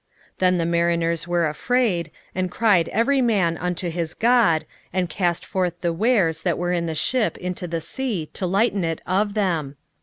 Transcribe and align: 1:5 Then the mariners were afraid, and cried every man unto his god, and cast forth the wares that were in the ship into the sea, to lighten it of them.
1:5 0.37 0.37
Then 0.39 0.57
the 0.57 0.65
mariners 0.65 1.27
were 1.27 1.47
afraid, 1.47 2.09
and 2.33 2.49
cried 2.49 2.89
every 2.89 3.21
man 3.21 3.55
unto 3.55 3.87
his 3.91 4.15
god, 4.15 4.65
and 4.91 5.07
cast 5.11 5.45
forth 5.45 5.79
the 5.81 5.93
wares 5.93 6.41
that 6.41 6.57
were 6.57 6.71
in 6.73 6.87
the 6.87 6.95
ship 6.95 7.37
into 7.37 7.67
the 7.67 7.81
sea, 7.81 8.27
to 8.33 8.47
lighten 8.47 8.83
it 8.83 9.03
of 9.05 9.35
them. 9.35 9.75